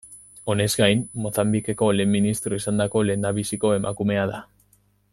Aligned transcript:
Horrez 0.51 0.67
gain, 0.79 1.03
Mozambikeko 1.25 1.91
lehen 1.97 2.11
ministro 2.15 2.59
izandako 2.63 3.05
lehendabiziko 3.09 3.75
emakumea 3.79 4.29
da. 4.35 4.43